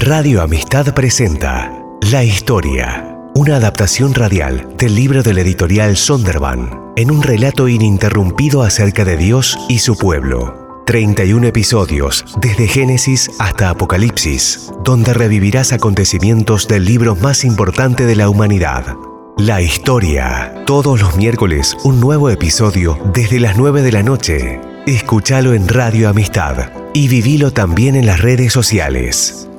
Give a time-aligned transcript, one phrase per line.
[0.00, 1.70] Radio Amistad presenta
[2.10, 9.04] La Historia, una adaptación radial del libro del editorial Sonderban, en un relato ininterrumpido acerca
[9.04, 10.82] de Dios y su pueblo.
[10.86, 18.30] 31 episodios, desde Génesis hasta Apocalipsis, donde revivirás acontecimientos del libro más importante de la
[18.30, 18.96] humanidad.
[19.36, 20.64] La historia.
[20.64, 24.60] Todos los miércoles un nuevo episodio desde las 9 de la noche.
[24.86, 29.49] Escúchalo en Radio Amistad y vivilo también en las redes sociales.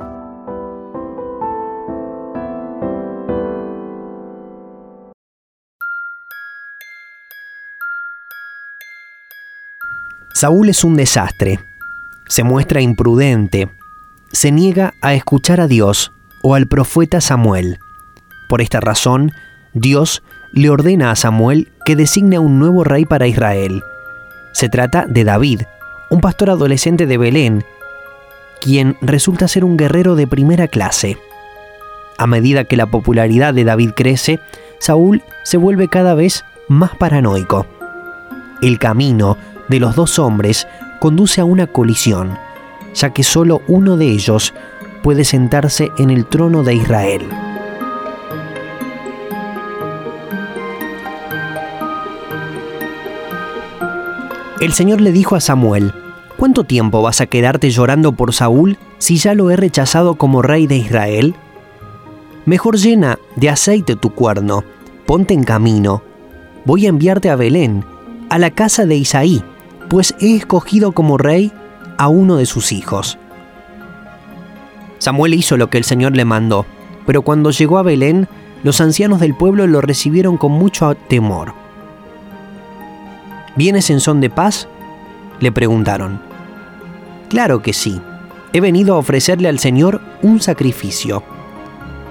[10.41, 11.59] Saúl es un desastre.
[12.27, 13.69] Se muestra imprudente.
[14.31, 17.77] Se niega a escuchar a Dios o al profeta Samuel.
[18.49, 19.33] Por esta razón,
[19.73, 23.83] Dios le ordena a Samuel que designe un nuevo rey para Israel.
[24.51, 25.61] Se trata de David,
[26.09, 27.63] un pastor adolescente de Belén,
[28.59, 31.19] quien resulta ser un guerrero de primera clase.
[32.17, 34.39] A medida que la popularidad de David crece,
[34.79, 37.67] Saúl se vuelve cada vez más paranoico.
[38.63, 39.37] El camino
[39.71, 40.67] de los dos hombres
[40.99, 42.37] conduce a una colisión,
[42.93, 44.53] ya que solo uno de ellos
[45.01, 47.27] puede sentarse en el trono de Israel.
[54.59, 55.93] El Señor le dijo a Samuel,
[56.37, 60.67] ¿cuánto tiempo vas a quedarte llorando por Saúl si ya lo he rechazado como rey
[60.67, 61.33] de Israel?
[62.45, 64.65] Mejor llena de aceite tu cuerno,
[65.05, 66.03] ponte en camino.
[66.65, 67.85] Voy a enviarte a Belén,
[68.29, 69.43] a la casa de Isaí,
[69.91, 71.51] pues he escogido como rey
[71.97, 73.17] a uno de sus hijos.
[74.99, 76.65] Samuel hizo lo que el Señor le mandó,
[77.05, 78.29] pero cuando llegó a Belén,
[78.63, 81.53] los ancianos del pueblo lo recibieron con mucho temor.
[83.57, 84.69] ¿Vienes en son de paz?
[85.41, 86.21] Le preguntaron.
[87.27, 87.99] Claro que sí.
[88.53, 91.21] He venido a ofrecerle al Señor un sacrificio.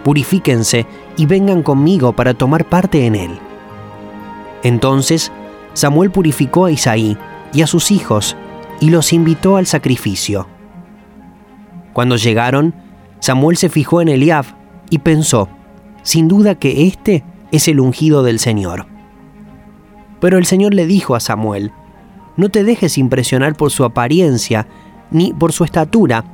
[0.05, 0.85] Purifíquense
[1.17, 3.39] y vengan conmigo para tomar parte en él.
[4.65, 5.33] Entonces
[5.73, 7.17] Samuel purificó a Isaí
[7.53, 8.37] y a sus hijos
[8.81, 10.47] y los invitó al sacrificio.
[11.93, 12.75] Cuando llegaron,
[13.19, 14.47] Samuel se fijó en Eliab
[14.89, 15.49] y pensó,
[16.03, 18.87] sin duda que este es el ungido del Señor.
[20.21, 21.73] Pero el Señor le dijo a Samuel,
[22.37, 24.67] no te dejes impresionar por su apariencia
[25.11, 26.25] ni por su estatura,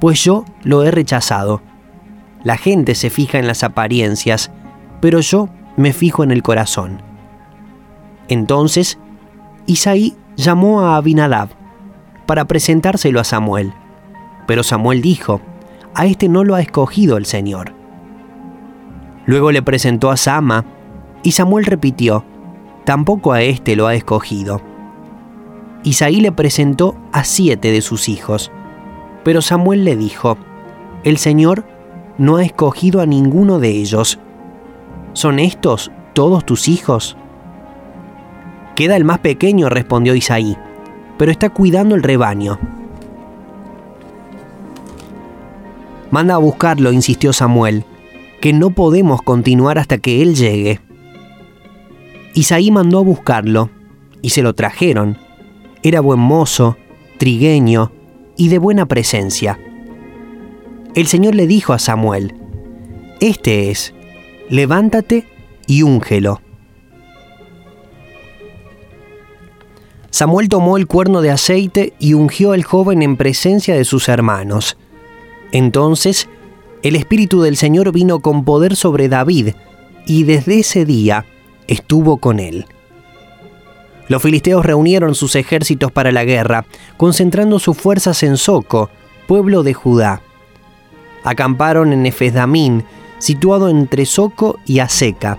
[0.00, 1.60] pues yo lo he rechazado.
[2.44, 4.50] La gente se fija en las apariencias,
[5.00, 7.02] pero yo me fijo en el corazón.
[8.28, 8.98] Entonces,
[9.66, 11.48] Isaí llamó a Abinadab
[12.26, 13.72] para presentárselo a Samuel.
[14.46, 15.40] Pero Samuel dijo,
[15.94, 17.74] a este no lo ha escogido el Señor.
[19.26, 20.64] Luego le presentó a Sama,
[21.22, 22.24] y Samuel repitió,
[22.84, 24.60] tampoco a este lo ha escogido.
[25.84, 28.50] Isaí le presentó a siete de sus hijos,
[29.24, 30.36] pero Samuel le dijo,
[31.04, 31.64] el Señor
[32.18, 34.18] no ha escogido a ninguno de ellos.
[35.12, 37.16] ¿Son estos todos tus hijos?
[38.80, 40.56] Queda el más pequeño, respondió Isaí,
[41.18, 42.58] pero está cuidando el rebaño.
[46.10, 47.84] Manda a buscarlo, insistió Samuel,
[48.40, 50.80] que no podemos continuar hasta que él llegue.
[52.32, 53.68] Isaí mandó a buscarlo,
[54.22, 55.18] y se lo trajeron.
[55.82, 56.78] Era buen mozo,
[57.18, 57.92] trigueño
[58.38, 59.60] y de buena presencia.
[60.94, 62.32] El Señor le dijo a Samuel,
[63.20, 63.92] Este es,
[64.48, 65.26] levántate
[65.66, 66.40] y úngelo.
[70.10, 74.76] Samuel tomó el cuerno de aceite y ungió al joven en presencia de sus hermanos.
[75.52, 76.28] Entonces,
[76.82, 79.54] el Espíritu del Señor vino con poder sobre David,
[80.06, 81.26] y desde ese día
[81.68, 82.66] estuvo con él.
[84.08, 86.66] Los filisteos reunieron sus ejércitos para la guerra,
[86.96, 88.90] concentrando sus fuerzas en Soco,
[89.28, 90.22] pueblo de Judá.
[91.22, 92.84] Acamparon en Efesdamín,
[93.18, 95.38] situado entre Soco y Aseca.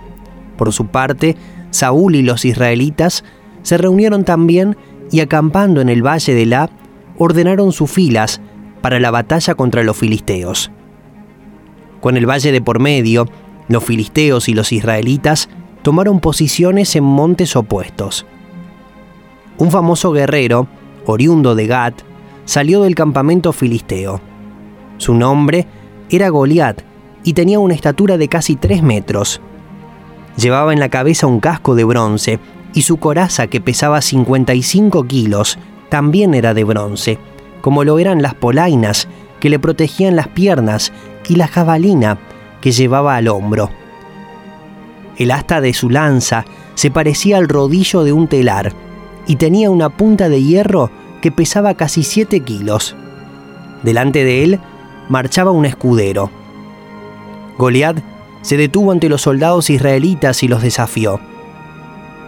[0.58, 1.36] Por su parte,
[1.72, 3.26] Saúl y los israelitas
[3.64, 4.78] se reunieron también
[5.12, 6.70] y acampando en el valle de La,
[7.18, 8.42] ordenaron sus filas
[8.82, 10.72] para la batalla contra los filisteos.
[12.00, 13.28] Con el valle de por medio,
[13.68, 15.50] los filisteos y los israelitas
[15.82, 18.26] tomaron posiciones en montes opuestos.
[19.58, 20.68] Un famoso guerrero,
[21.06, 22.02] oriundo de Gat,
[22.46, 24.20] salió del campamento filisteo.
[24.98, 25.68] Su nombre
[26.10, 26.82] era Goliat
[27.24, 29.42] y tenía una estatura de casi tres metros.
[30.38, 32.40] Llevaba en la cabeza un casco de bronce
[32.74, 35.58] y su coraza, que pesaba 55 kilos,
[35.90, 37.18] también era de bronce,
[37.62, 39.08] como lo eran las polainas
[39.40, 40.94] que le protegían las piernas
[41.28, 42.18] y la jabalina
[42.62, 43.70] que llevaba al hombro.
[45.18, 46.46] El asta de su lanza
[46.76, 48.74] se parecía al rodillo de un telar
[49.28, 50.92] y tenía una punta de hierro
[51.22, 52.96] que pesaba casi 7 kilos.
[53.84, 54.60] Delante de él
[55.10, 56.30] marchaba un escudero.
[57.58, 57.98] Goliat
[58.42, 61.20] se detuvo ante los soldados israelitas y los desafió.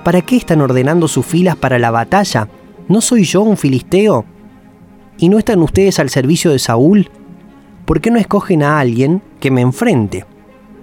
[0.04, 2.50] ¿Para qué están ordenando sus filas para la batalla?
[2.90, 4.26] ¿No soy yo un filisteo?
[5.18, 7.10] ¿Y no están ustedes al servicio de Saúl?
[7.86, 10.26] ¿Por qué no escogen a alguien que me enfrente?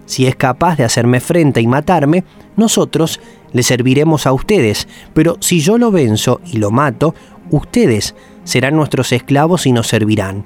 [0.07, 2.25] Si es capaz de hacerme frente y matarme,
[2.57, 3.21] nosotros
[3.53, 7.15] le serviremos a ustedes, pero si yo lo venzo y lo mato,
[7.51, 8.15] ustedes
[8.45, 10.45] serán nuestros esclavos y nos servirán.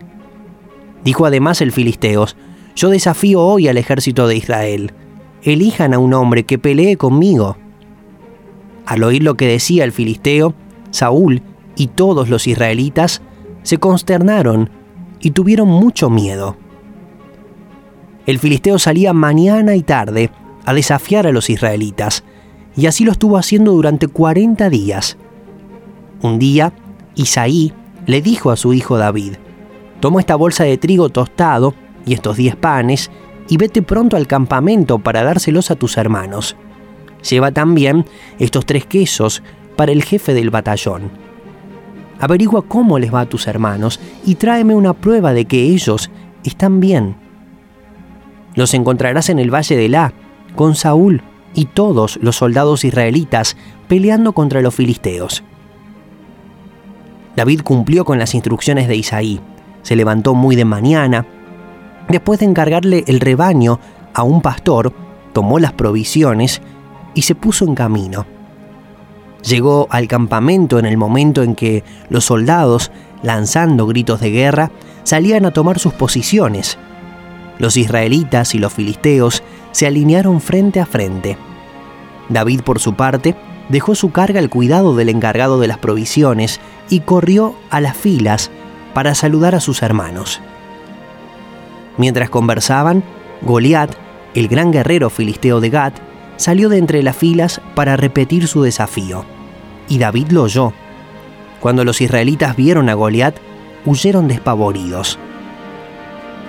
[1.05, 2.37] Dijo además el Filisteos,
[2.75, 4.93] yo desafío hoy al ejército de Israel,
[5.43, 7.57] elijan a un hombre que pelee conmigo.
[8.87, 10.55] Al oír lo que decía el Filisteo,
[10.91, 11.43] Saúl
[11.77, 13.23] y todos los israelitas
[13.63, 14.71] se consternaron
[15.21, 16.57] y tuvieron mucho miedo.
[18.27, 20.31] El filisteo salía mañana y tarde
[20.65, 22.25] a desafiar a los israelitas,
[22.77, 25.19] y así lo estuvo haciendo durante 40 días.
[26.23, 26.73] Un día,
[27.15, 27.73] Isaí
[28.07, 29.35] le dijo a su hijo David,
[30.01, 31.75] toma esta bolsa de trigo tostado
[32.07, 33.11] y estos 10 panes,
[33.49, 36.57] y vete pronto al campamento para dárselos a tus hermanos.
[37.29, 38.05] Lleva también
[38.39, 39.43] estos tres quesos
[39.77, 41.11] para el jefe del batallón.
[42.21, 46.11] Averigua cómo les va a tus hermanos y tráeme una prueba de que ellos
[46.45, 47.17] están bien.
[48.55, 50.13] Los encontrarás en el valle de La,
[50.55, 51.23] con Saúl
[51.55, 53.57] y todos los soldados israelitas
[53.89, 55.43] peleando contra los filisteos.
[57.37, 59.41] David cumplió con las instrucciones de Isaí.
[59.83, 61.27] Se levantó muy de mañana.
[62.09, 63.81] Después de encargarle el rebaño
[64.13, 64.93] a un pastor,
[65.33, 66.63] tomó las provisiones
[67.15, 68.27] y se puso en camino.
[69.43, 72.91] Llegó al campamento en el momento en que los soldados,
[73.23, 74.71] lanzando gritos de guerra,
[75.03, 76.79] salían a tomar sus posiciones.
[77.59, 81.37] Los israelitas y los filisteos se alinearon frente a frente.
[82.29, 83.37] David, por su parte,
[83.69, 88.51] dejó su carga al cuidado del encargado de las provisiones y corrió a las filas
[88.95, 90.41] para saludar a sus hermanos.
[91.99, 93.05] Mientras conversaban,
[93.43, 93.95] Goliat,
[94.35, 95.95] el gran guerrero filisteo de Gat,
[96.37, 99.25] salió de entre las filas para repetir su desafío.
[99.89, 100.73] Y David lo oyó.
[101.61, 103.37] Cuando los israelitas vieron a Goliat,
[103.85, 105.19] huyeron despavoridos.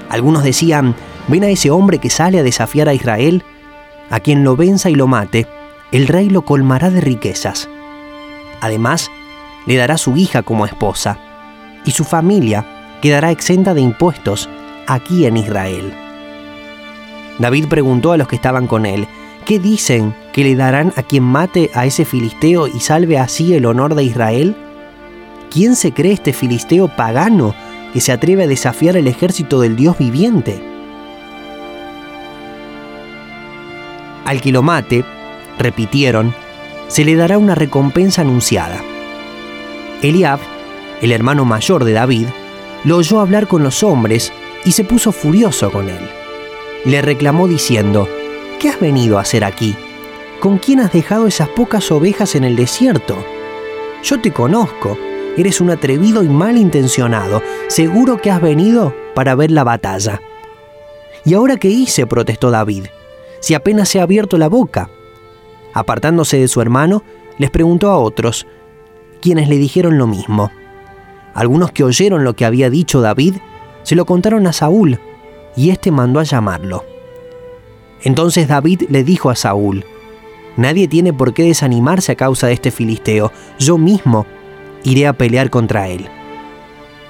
[0.10, 0.96] Algunos decían,
[1.28, 3.44] ven a ese hombre que sale a desafiar a Israel,
[4.10, 5.48] a quien lo venza y lo mate,
[5.92, 7.70] el rey lo colmará de riquezas.
[8.62, 9.10] Además,
[9.66, 11.18] le dará su hija como esposa,
[11.86, 12.66] y su familia
[13.02, 14.50] quedará exenta de impuestos
[14.88, 15.94] aquí en Israel.
[17.40, 19.08] David preguntó a los que estaban con él,
[19.46, 23.66] ¿qué dicen que le darán a quien mate a ese filisteo y salve así el
[23.66, 24.56] honor de Israel?
[25.52, 27.56] ¿Quién se cree este filisteo pagano
[27.96, 30.62] que se atreve a desafiar el ejército del Dios viviente.
[34.26, 35.06] Al que lo mate,
[35.58, 36.36] repitieron,
[36.90, 38.84] se le dará una recompensa anunciada.
[40.02, 40.42] Eliab,
[41.02, 42.28] el hermano mayor de David,
[42.84, 44.34] lo oyó hablar con los hombres
[44.66, 46.10] y se puso furioso con él.
[46.84, 48.10] Le reclamó diciendo,
[48.60, 49.76] ¿qué has venido a hacer aquí?
[50.40, 53.16] ¿Con quién has dejado esas pocas ovejas en el desierto?
[54.04, 54.98] Yo te conozco
[55.38, 57.42] Eres un atrevido y malintencionado.
[57.68, 60.22] Seguro que has venido para ver la batalla.
[61.26, 62.08] ¿Y ahora qué hice?
[62.08, 62.86] protestó David.
[63.42, 64.90] Si apenas se ha abierto la boca.
[65.74, 67.04] Apartándose de su hermano,
[67.38, 68.48] les preguntó a otros,
[69.22, 70.52] quienes le dijeron lo mismo.
[71.34, 73.36] Algunos que oyeron lo que había dicho David,
[73.84, 75.00] se lo contaron a Saúl,
[75.58, 76.86] y éste mandó a llamarlo.
[78.04, 79.86] Entonces David le dijo a Saúl,
[80.58, 84.26] Nadie tiene por qué desanimarse a causa de este filisteo, yo mismo
[84.84, 86.08] iré a pelear contra él.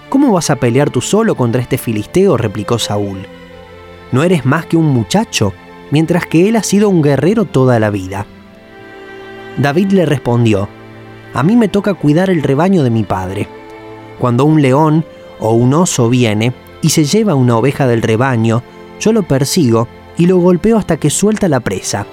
[0.09, 2.37] ¿Cómo vas a pelear tú solo contra este filisteo?
[2.37, 3.27] replicó Saúl.
[4.11, 5.53] ¿No eres más que un muchacho,
[5.91, 8.25] mientras que él ha sido un guerrero toda la vida?
[9.57, 10.67] David le respondió,
[11.33, 13.47] A mí me toca cuidar el rebaño de mi padre.
[14.19, 15.05] Cuando un león
[15.39, 18.63] o un oso viene y se lleva una oveja del rebaño,
[18.99, 22.05] yo lo persigo y lo golpeo hasta que suelta la presa.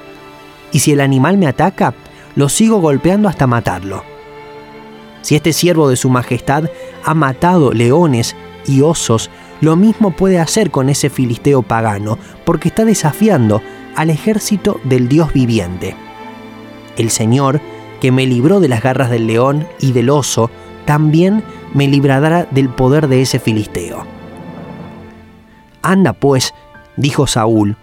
[0.72, 1.94] Y si el animal me ataca,
[2.34, 4.02] lo sigo golpeando hasta matarlo.
[5.22, 6.64] Si este siervo de su majestad
[7.04, 8.34] ha matado leones
[8.66, 9.30] y osos,
[9.60, 13.62] lo mismo puede hacer con ese filisteo pagano, porque está desafiando
[13.94, 15.94] al ejército del Dios viviente.
[16.96, 17.60] El Señor,
[18.00, 20.50] que me libró de las garras del león y del oso,
[20.84, 21.44] también
[21.74, 24.04] me librará del poder de ese filisteo.
[25.82, 26.54] Anda pues,
[26.96, 27.76] dijo Saúl,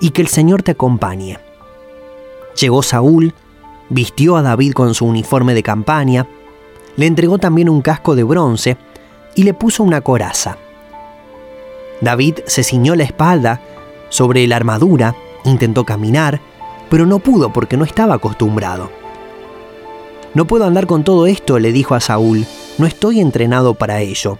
[0.00, 1.38] y que el Señor te acompañe.
[2.60, 3.34] Llegó Saúl,
[3.88, 6.26] vistió a David con su uniforme de campaña,
[6.96, 8.76] le entregó también un casco de bronce
[9.34, 10.56] y le puso una coraza.
[12.00, 13.60] David se ciñó la espalda
[14.08, 16.40] sobre la armadura, intentó caminar,
[16.90, 18.90] pero no pudo porque no estaba acostumbrado.
[20.34, 22.44] No puedo andar con todo esto, le dijo a Saúl,
[22.78, 24.38] no estoy entrenado para ello.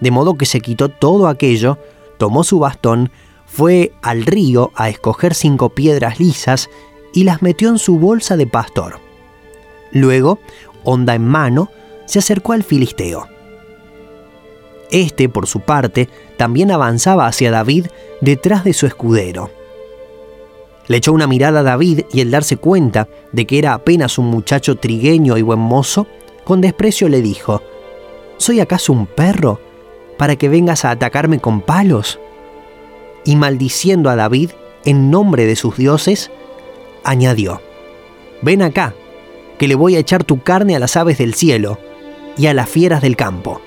[0.00, 1.78] De modo que se quitó todo aquello,
[2.16, 3.10] tomó su bastón,
[3.52, 6.70] fue al río a escoger cinco piedras lisas
[7.12, 8.98] y las metió en su bolsa de pastor.
[9.90, 10.38] Luego,
[10.84, 11.68] honda en mano,
[12.06, 13.28] se acercó al filisteo.
[14.90, 17.88] Este, por su parte, también avanzaba hacia David
[18.22, 19.50] detrás de su escudero.
[20.88, 24.26] Le echó una mirada a David y al darse cuenta de que era apenas un
[24.26, 26.06] muchacho trigueño y buen mozo,
[26.44, 27.62] con desprecio le dijo,
[28.38, 29.60] ¿Soy acaso un perro
[30.16, 32.18] para que vengas a atacarme con palos?
[33.24, 34.50] Y maldiciendo a David
[34.84, 36.30] en nombre de sus dioses,
[37.04, 37.60] añadió,
[38.42, 38.94] Ven acá,
[39.58, 41.78] que le voy a echar tu carne a las aves del cielo
[42.36, 43.60] y a las fieras del campo.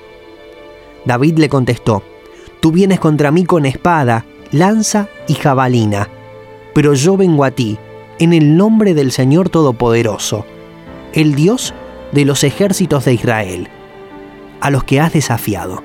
[1.04, 2.02] David le contestó,
[2.60, 6.08] Tú vienes contra mí con espada, lanza y jabalina
[6.76, 7.78] pero yo vengo a ti
[8.18, 10.44] en el nombre del Señor Todopoderoso,
[11.14, 11.72] el Dios
[12.12, 13.68] de los ejércitos de Israel,
[14.60, 15.82] a los que has desafiado.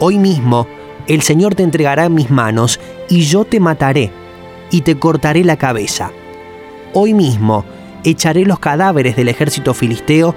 [0.00, 0.66] Hoy mismo
[1.08, 4.12] el Señor te entregará en mis manos y yo te mataré
[4.70, 6.12] y te cortaré la cabeza.
[6.92, 7.64] Hoy mismo
[8.04, 10.34] echaré los cadáveres del ejército filisteo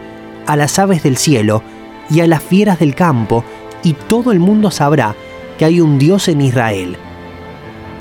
[0.47, 1.61] a las aves del cielo
[2.09, 3.43] y a las fieras del campo,
[3.83, 5.15] y todo el mundo sabrá
[5.57, 6.97] que hay un Dios en Israel.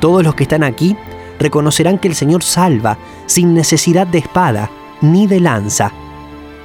[0.00, 0.96] Todos los que están aquí
[1.38, 5.92] reconocerán que el Señor salva sin necesidad de espada ni de lanza.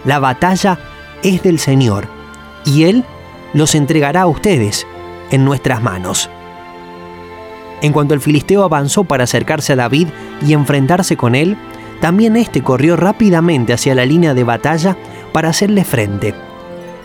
[0.06, 0.80] La batalla
[1.24, 2.08] es del Señor
[2.64, 3.04] y Él
[3.54, 4.86] los entregará a ustedes
[5.32, 6.30] en nuestras manos.
[7.82, 10.08] En cuanto el filisteo avanzó para acercarse a David
[10.46, 11.58] y enfrentarse con él,
[12.02, 14.98] también éste corrió rápidamente hacia la línea de batalla
[15.34, 16.34] para hacerle frente.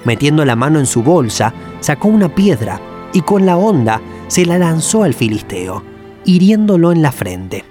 [0.04, 2.80] Metiendo la mano en su bolsa, sacó una piedra
[3.12, 5.82] y con la honda se la lanzó al filisteo
[6.24, 7.64] hiriéndolo en la frente.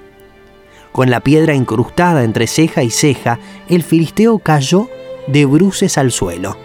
[0.91, 4.89] Con la piedra incrustada entre ceja y ceja, el filisteo cayó
[5.27, 6.57] de bruces al suelo.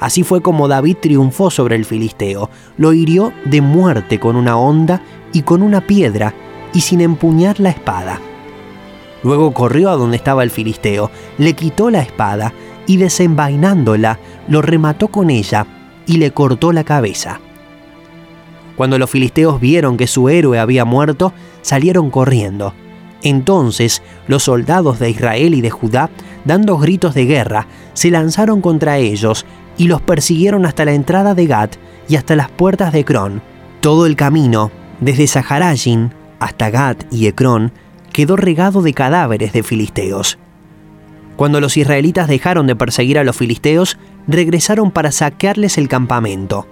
[0.00, 5.02] Así fue como David triunfó sobre el filisteo, lo hirió de muerte con una honda
[5.32, 6.34] y con una piedra,
[6.72, 8.18] y sin empuñar la espada.
[9.22, 12.54] Luego corrió a donde estaba el filisteo, le quitó la espada
[12.86, 15.66] y desenvainándola, lo remató con ella
[16.06, 17.38] y le cortó la cabeza.
[18.76, 22.72] Cuando los filisteos vieron que su héroe había muerto, salieron corriendo.
[23.22, 26.08] Entonces los soldados de Israel y de Judá,
[26.46, 29.44] dando gritos de guerra, se lanzaron contra ellos
[29.80, 33.40] y los persiguieron hasta la entrada de Gat y hasta las puertas de Ecrón.
[33.80, 34.70] Todo el camino,
[35.00, 37.72] desde Saharajin hasta Gat y Ecrón,
[38.12, 40.36] quedó regado de cadáveres de filisteos.
[41.36, 43.96] Cuando los israelitas dejaron de perseguir a los filisteos,
[44.26, 46.66] regresaron para saquearles el campamento.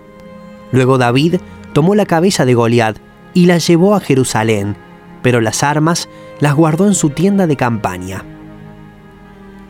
[0.71, 1.37] Luego David
[1.73, 2.99] tomó la cabeza de Goliat
[3.33, 4.77] y la llevó a Jerusalén,
[5.23, 6.11] pero las armas
[6.41, 8.23] las guardó en su tienda de campaña.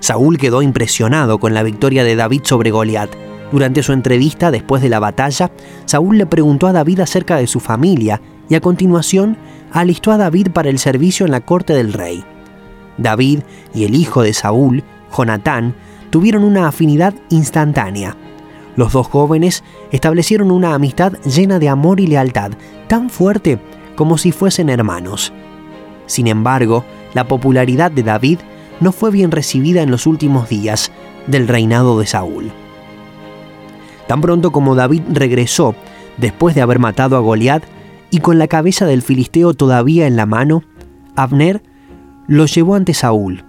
[0.01, 3.28] Saúl quedó impresionado con la victoria de David sobre Goliat.
[3.51, 5.51] Durante su entrevista después de la batalla,
[5.87, 9.37] Saúl le preguntó a David acerca de su familia y a continuación
[9.73, 12.25] alistó a David para el servicio en la corte del rey.
[12.99, 13.41] David
[13.75, 14.85] y el hijo de Saúl,
[15.17, 15.75] Jonatán,
[16.11, 18.17] tuvieron una afinidad instantánea.
[18.77, 22.53] Los dos jóvenes establecieron una amistad llena de amor y lealtad,
[22.87, 23.59] tan fuerte
[23.97, 25.33] como si fuesen hermanos.
[26.07, 28.39] Sin embargo, la popularidad de David
[28.81, 30.93] no fue bien recibida en los últimos días
[31.27, 32.53] del reinado de Saúl.
[34.09, 35.77] Tan pronto como David regresó,
[36.17, 37.63] después de haber matado a Goliat,
[38.11, 40.65] y con la cabeza del filisteo todavía en la mano,
[41.15, 41.63] Abner
[42.27, 43.45] lo llevó ante Saúl.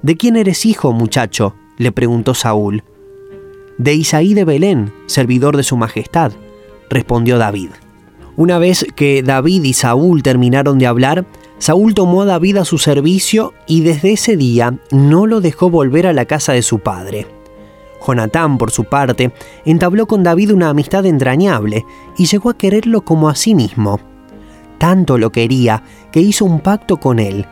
[0.00, 1.54] ¿De quién eres hijo, muchacho?
[1.76, 2.82] le preguntó Saúl
[3.80, 6.32] de Isaí de Belén, servidor de su majestad,
[6.90, 7.70] respondió David.
[8.36, 11.24] Una vez que David y Saúl terminaron de hablar,
[11.56, 16.06] Saúl tomó a David a su servicio y desde ese día no lo dejó volver
[16.06, 17.26] a la casa de su padre.
[18.04, 19.32] Jonatán, por su parte,
[19.64, 21.84] entabló con David una amistad entrañable
[22.16, 24.00] y llegó a quererlo como a sí mismo.
[24.78, 27.46] Tanto lo quería que hizo un pacto con él.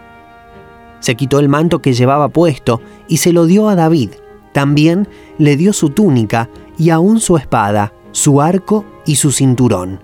[1.00, 4.10] Se quitó el manto que llevaba puesto y se lo dio a David,
[4.52, 10.00] también le dio su túnica y aún su espada, su arco y su cinturón.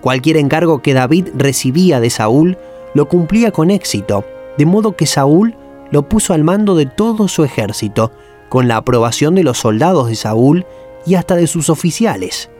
[0.00, 2.58] Cualquier encargo que David recibía de Saúl
[2.94, 4.24] lo cumplía con éxito,
[4.58, 5.54] de modo que Saúl
[5.92, 8.10] lo puso al mando de todo su ejército,
[8.52, 10.66] con la aprobación de los soldados de Saúl
[11.06, 12.50] y hasta de sus oficiales.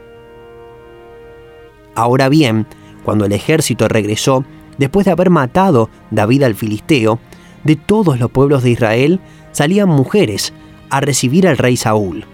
[1.95, 2.67] Ahora bien,
[3.05, 4.47] cuando el ejército regresó,
[4.79, 7.19] después de haber matado David al filisteo,
[7.65, 9.21] de todos los pueblos de Israel
[9.51, 10.55] salían mujeres
[10.89, 12.25] a recibir al rey Saúl.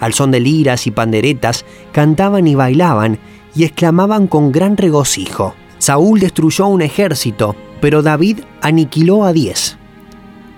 [0.00, 3.18] Al son de liras y panderetas cantaban y bailaban
[3.54, 5.54] y exclamaban con gran regocijo.
[5.76, 9.76] Saúl destruyó un ejército, pero David aniquiló a diez.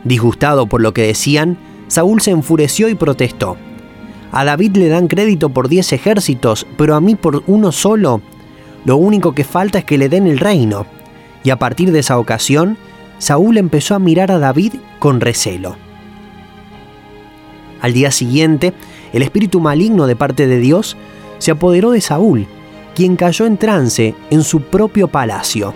[0.05, 3.57] Disgustado por lo que decían, Saúl se enfureció y protestó.
[4.31, 8.21] A David le dan crédito por diez ejércitos, pero a mí por uno solo.
[8.85, 10.87] Lo único que falta es que le den el reino.
[11.45, 12.77] Y a partir de esa ocasión,
[13.19, 15.77] Saúl empezó a mirar a David con recelo.
[17.81, 18.73] Al día siguiente,
[19.13, 20.97] el espíritu maligno de parte de Dios
[21.39, 22.47] se apoderó de Saúl,
[22.95, 25.73] quien cayó en trance en su propio palacio.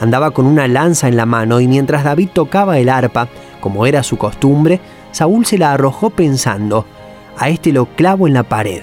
[0.00, 3.28] Andaba con una lanza en la mano y mientras David tocaba el arpa,
[3.64, 4.78] como era su costumbre,
[5.10, 6.84] Saúl se la arrojó pensando,
[7.38, 8.82] a este lo clavo en la pared.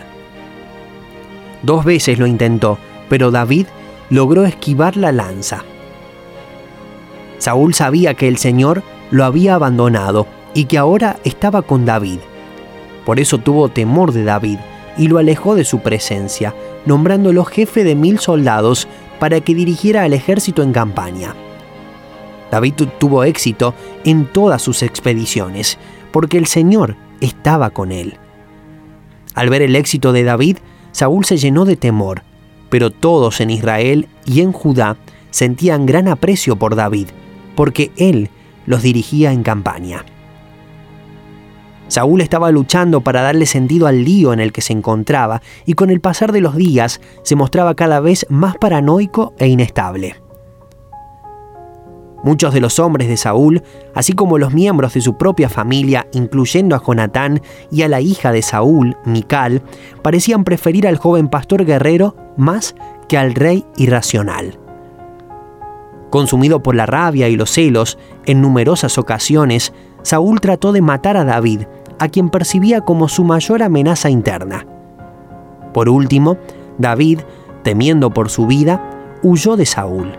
[1.61, 3.67] Dos veces lo intentó, pero David
[4.09, 5.63] logró esquivar la lanza.
[7.37, 12.17] Saúl sabía que el Señor lo había abandonado y que ahora estaba con David.
[13.05, 14.57] Por eso tuvo temor de David
[14.97, 16.55] y lo alejó de su presencia,
[16.87, 18.87] nombrándolo jefe de mil soldados
[19.19, 21.35] para que dirigiera al ejército en campaña.
[22.51, 25.79] David tuvo éxito en todas sus expediciones,
[26.11, 28.17] porque el Señor estaba con él.
[29.33, 30.57] Al ver el éxito de David,
[30.91, 32.23] Saúl se llenó de temor,
[32.69, 34.97] pero todos en Israel y en Judá
[35.29, 37.07] sentían gran aprecio por David,
[37.55, 38.29] porque él
[38.65, 40.05] los dirigía en campaña.
[41.87, 45.89] Saúl estaba luchando para darle sentido al lío en el que se encontraba y con
[45.89, 50.15] el pasar de los días se mostraba cada vez más paranoico e inestable.
[52.23, 53.63] Muchos de los hombres de Saúl,
[53.95, 58.31] así como los miembros de su propia familia, incluyendo a Jonatán y a la hija
[58.31, 59.63] de Saúl, Mical,
[60.03, 62.75] parecían preferir al joven pastor guerrero más
[63.07, 64.59] que al rey irracional.
[66.11, 69.73] Consumido por la rabia y los celos, en numerosas ocasiones,
[70.03, 71.61] Saúl trató de matar a David
[71.99, 74.65] a quien percibía como su mayor amenaza interna.
[75.73, 76.37] Por último,
[76.77, 77.19] David,
[77.63, 78.81] temiendo por su vida,
[79.23, 80.11] huyó de Saúl.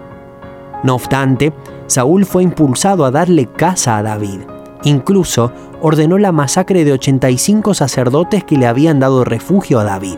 [0.83, 1.53] No obstante,
[1.93, 4.41] Saúl fue impulsado a darle caza a David.
[4.83, 10.17] Incluso ordenó la masacre de 85 sacerdotes que le habían dado refugio a David.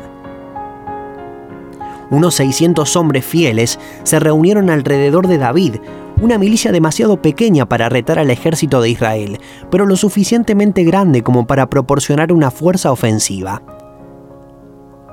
[2.11, 5.76] Unos 600 hombres fieles se reunieron alrededor de David,
[6.23, 11.45] una milicia demasiado pequeña para retar al ejército de Israel, pero lo suficientemente grande como
[11.49, 13.63] para proporcionar una fuerza ofensiva.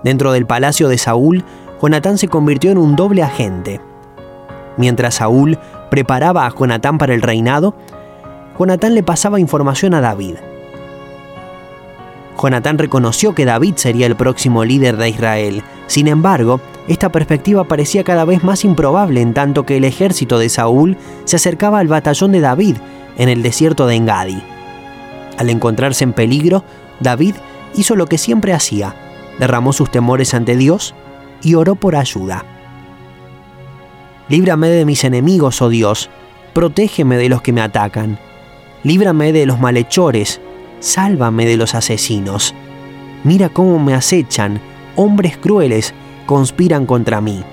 [0.04, 1.43] Dentro del palacio de Saúl,
[1.82, 3.82] Jonatán se convirtió en un doble agente.
[4.78, 5.58] Mientras Saúl
[5.91, 7.75] preparaba a Jonatán para el reinado,
[8.58, 10.38] Jonatán le pasaba información a David.
[12.41, 15.63] Jonatán reconoció que David sería el próximo líder de Israel.
[15.88, 20.47] Sin embargo, esta perspectiva parecía cada vez más improbable en tanto que el ejército de
[20.47, 22.77] Saúl se acercaba al batallón de David
[23.17, 24.41] en el desierto de Engadi.
[25.38, 26.63] Al encontrarse en peligro,
[27.01, 27.36] David
[27.75, 28.95] hizo lo que siempre hacía,
[29.39, 30.95] derramó sus temores ante Dios
[31.43, 32.45] y oró por ayuda.
[34.32, 36.10] Líbrame de mis enemigos, oh Dios,
[36.54, 38.17] protégeme de los que me atacan,
[38.82, 40.39] líbrame de los malhechores,
[40.80, 42.56] sálvame de los asesinos.
[43.26, 44.62] Mira cómo me acechan,
[44.96, 45.94] hombres crueles
[46.28, 47.44] conspiran contra mí,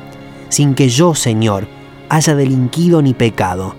[0.51, 1.67] sin que yo, Señor,
[2.11, 3.75] haya delinquido ni pecado.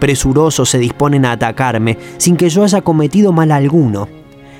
[0.00, 4.08] Presurosos se disponen a atacarme, sin que yo haya cometido mal alguno.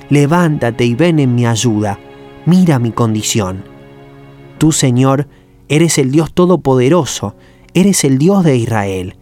[0.09, 1.99] Levántate y ven en mi ayuda,
[2.45, 3.65] mira mi condición.
[4.57, 5.27] Tú, Señor,
[5.71, 7.33] eres el Dios Todopoderoso,
[7.73, 9.15] eres el Dios de Israel.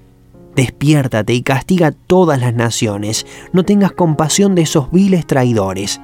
[0.56, 6.02] Despiértate y castiga todas las naciones, no tengas compasión de esos viles traidores.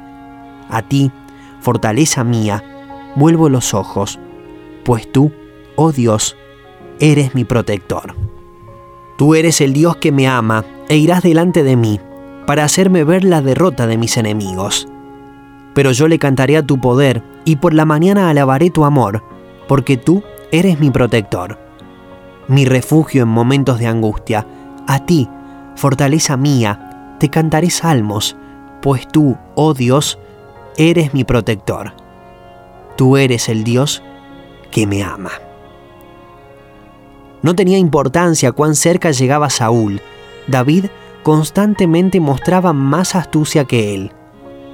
[0.69, 1.11] A ti,
[1.61, 2.63] fortaleza mía,
[3.15, 4.19] vuelvo los ojos,
[4.83, 5.31] pues tú,
[5.77, 6.37] oh Dios,
[6.99, 8.15] eres mi protector.
[9.17, 11.99] Tú eres el Dios que me ama e irás delante de mí
[12.45, 14.87] para hacerme ver la derrota de mis enemigos.
[15.73, 19.23] Pero yo le cantaré a tu poder y por la mañana alabaré tu amor,
[19.67, 20.21] porque tú
[20.59, 21.59] eres mi protector,
[22.47, 24.45] mi refugio en momentos de angustia.
[24.87, 25.29] A ti,
[25.75, 28.35] fortaleza mía, te cantaré salmos,
[28.81, 30.19] pues tú, oh Dios,
[30.77, 31.93] eres mi protector
[32.95, 34.03] tú eres el Dios
[34.71, 35.31] que me ama.
[37.41, 40.01] No tenía importancia cuán cerca llegaba Saúl.
[40.47, 40.85] David
[41.23, 44.11] constantemente mostraba más astucia que él.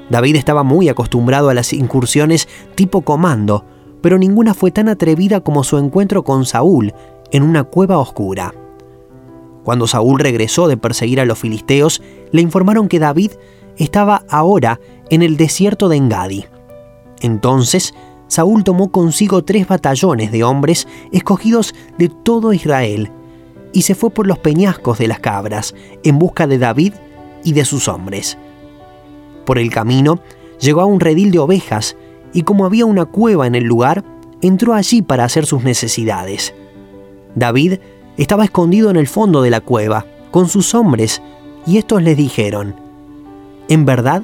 [0.09, 3.65] David estaba muy acostumbrado a las incursiones tipo comando,
[4.01, 6.93] pero ninguna fue tan atrevida como su encuentro con Saúl
[7.31, 8.53] en una cueva oscura.
[9.63, 13.31] Cuando Saúl regresó de perseguir a los filisteos, le informaron que David
[13.77, 16.45] estaba ahora en el desierto de Engadi.
[17.21, 17.93] Entonces
[18.27, 23.11] Saúl tomó consigo tres batallones de hombres escogidos de todo Israel
[23.73, 26.93] y se fue por los peñascos de las cabras en busca de David
[27.43, 28.37] y de sus hombres.
[29.45, 30.19] Por el camino
[30.59, 31.95] llegó a un redil de ovejas
[32.33, 34.03] y como había una cueva en el lugar,
[34.41, 36.53] entró allí para hacer sus necesidades.
[37.35, 37.79] David
[38.17, 41.21] estaba escondido en el fondo de la cueva con sus hombres
[41.65, 42.75] y estos les dijeron,
[43.67, 44.23] En verdad,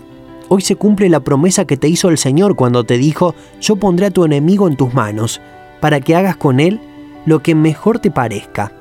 [0.50, 4.08] hoy se cumple la promesa que te hizo el Señor cuando te dijo, yo pondré
[4.08, 5.42] a tu enemigo en tus manos,
[5.80, 6.80] para que hagas con él
[7.26, 8.72] lo que mejor te parezca.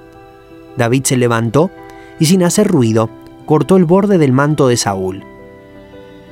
[0.76, 1.70] David se levantó
[2.18, 3.10] y sin hacer ruido,
[3.44, 5.24] cortó el borde del manto de Saúl.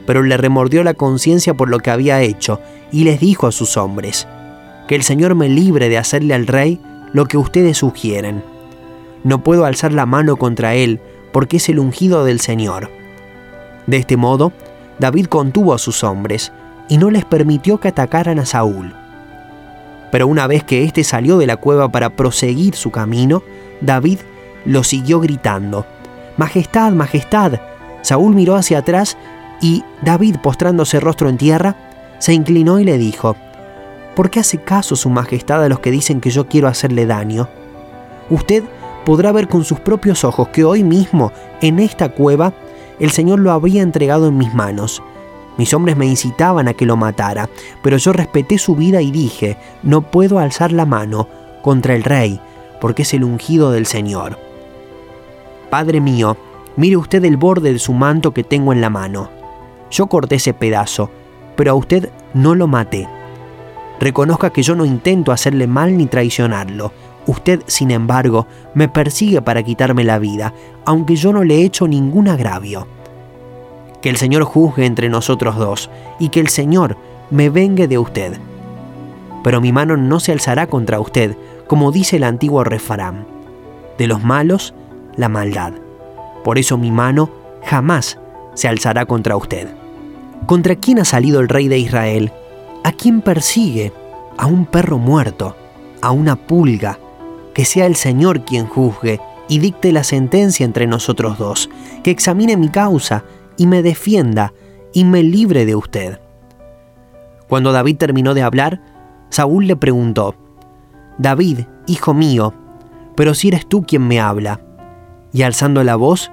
[0.06, 2.60] Pero le remordió la conciencia por lo que había hecho
[2.92, 4.26] y les dijo a sus hombres,
[4.86, 6.80] que el Señor me libre de hacerle al rey
[7.12, 8.42] lo que ustedes sugieren.
[9.22, 11.00] No puedo alzar la mano contra él,
[11.32, 12.90] porque es el ungido del Señor.
[13.86, 14.52] De este modo,
[14.98, 16.52] David contuvo a sus hombres
[16.88, 18.94] y no les permitió que atacaran a Saúl.
[20.12, 23.42] Pero una vez que éste salió de la cueva para proseguir su camino,
[23.80, 24.18] David
[24.64, 25.86] lo siguió gritando,
[26.36, 27.60] Majestad, Majestad.
[28.02, 29.16] Saúl miró hacia atrás
[29.64, 31.74] y David, postrándose rostro en tierra,
[32.18, 33.34] se inclinó y le dijo,
[34.14, 37.48] ¿Por qué hace caso su Majestad a los que dicen que yo quiero hacerle daño?
[38.28, 38.62] Usted
[39.06, 42.52] podrá ver con sus propios ojos que hoy mismo, en esta cueva,
[43.00, 45.02] el Señor lo habría entregado en mis manos.
[45.56, 47.48] Mis hombres me incitaban a que lo matara,
[47.82, 51.26] pero yo respeté su vida y dije, no puedo alzar la mano
[51.62, 52.38] contra el rey,
[52.82, 54.38] porque es el ungido del Señor.
[55.70, 56.36] Padre mío,
[56.76, 59.43] mire usted el borde de su manto que tengo en la mano.
[59.94, 61.08] Yo corté ese pedazo,
[61.54, 63.08] pero a usted no lo maté.
[64.00, 66.90] Reconozca que yo no intento hacerle mal ni traicionarlo.
[67.28, 70.52] Usted, sin embargo, me persigue para quitarme la vida,
[70.84, 72.88] aunque yo no le he hecho ningún agravio.
[74.02, 76.96] Que el Señor juzgue entre nosotros dos, y que el Señor
[77.30, 78.36] me vengue de usted.
[79.44, 81.36] Pero mi mano no se alzará contra usted,
[81.68, 83.28] como dice el antiguo refrán.
[83.96, 84.74] De los malos,
[85.16, 85.74] la maldad.
[86.42, 87.30] Por eso mi mano
[87.62, 88.18] jamás
[88.54, 89.83] se alzará contra usted.
[90.46, 92.30] ¿Contra quién ha salido el rey de Israel?
[92.82, 93.92] ¿A quién persigue?
[94.36, 95.56] A un perro muerto,
[96.02, 96.98] a una pulga.
[97.54, 101.70] Que sea el Señor quien juzgue y dicte la sentencia entre nosotros dos,
[102.02, 103.24] que examine mi causa
[103.56, 104.52] y me defienda
[104.92, 106.20] y me libre de usted.
[107.48, 108.82] Cuando David terminó de hablar,
[109.30, 110.34] Saúl le preguntó,
[111.16, 112.52] David, hijo mío,
[113.16, 114.60] pero si eres tú quien me habla.
[115.32, 116.30] Y alzando la voz,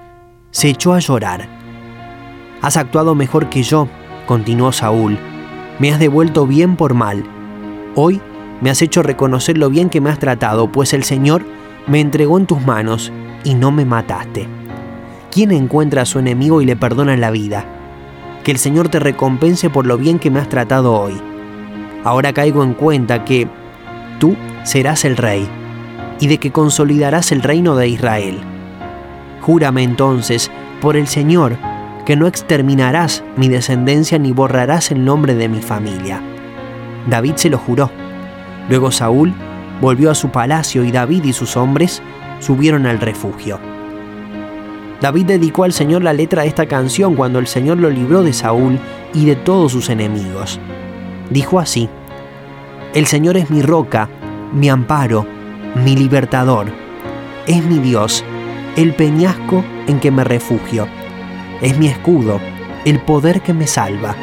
[0.52, 1.48] se echó a llorar.
[2.62, 3.88] Has actuado mejor que yo,
[4.32, 5.20] continuó Saúl
[5.78, 7.26] me has devuelto bien por mal.
[7.96, 8.22] Hoy
[8.62, 11.44] me has hecho reconocer lo bien que me has tratado, pues el Señor
[11.86, 13.12] me entregó en tus manos
[13.44, 14.48] y no me mataste.
[15.32, 17.66] ¿Quién encuentra a su enemigo y le perdona la vida?
[18.46, 21.20] Que el Señor te recompense por lo bien que me has tratado hoy.
[22.06, 23.50] Ahora caigo en cuenta que
[24.18, 25.46] tú serás el rey
[26.22, 28.40] y de que consolidarás el reino de Israel.
[29.42, 31.58] Júrame entonces por el Señor
[32.06, 36.22] que no exterminarás mi descendencia ni borrarás el nombre de mi familia.
[37.08, 37.92] David se lo juró.
[38.70, 39.34] Luego Saúl
[39.80, 42.02] volvió a su palacio y David y sus hombres
[42.40, 43.60] subieron al refugio.
[45.02, 48.34] David dedicó al Señor la letra de esta canción cuando el Señor lo libró de
[48.34, 48.80] Saúl
[49.14, 50.60] y de todos sus enemigos.
[51.32, 51.90] Dijo así,
[52.94, 54.10] El Señor es mi roca,
[54.54, 55.26] mi amparo,
[55.76, 56.68] mi libertador.
[57.48, 58.24] Es mi Dios,
[58.76, 60.88] el peñasco en que me refugio
[61.62, 62.40] es mi escudo,
[62.86, 64.16] el poder que me salva,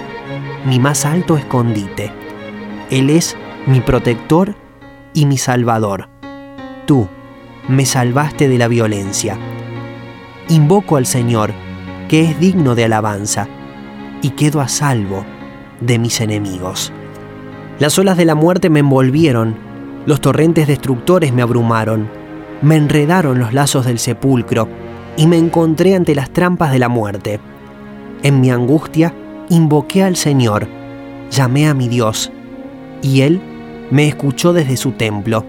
[0.66, 2.12] mi más alto escondite.
[2.90, 4.56] Él es mi protector
[5.14, 6.08] y mi salvador.
[6.86, 7.08] Tú
[7.68, 9.38] me salvaste de la violencia.
[10.48, 11.52] Invoco al Señor,
[12.08, 13.46] que es digno de alabanza,
[14.22, 15.24] y quedo a salvo
[15.80, 16.92] de mis enemigos.
[17.78, 19.56] Las olas de la muerte me envolvieron,
[20.06, 22.08] los torrentes destructores me abrumaron,
[22.62, 24.68] me enredaron los lazos del sepulcro,
[25.18, 27.40] y me encontré ante las trampas de la muerte.
[28.22, 29.12] En mi angustia
[29.48, 30.68] invoqué al Señor,
[31.30, 32.30] llamé a mi Dios,
[33.02, 33.40] y Él
[33.90, 35.44] me escuchó desde su templo.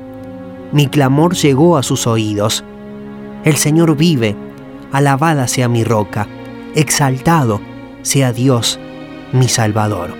[0.71, 2.65] Mi clamor llegó a sus oídos.
[3.43, 4.35] El Señor vive,
[4.91, 6.27] alabada sea mi roca,
[6.73, 7.61] exaltado
[8.01, 8.79] sea Dios,
[9.33, 10.15] mi Salvador.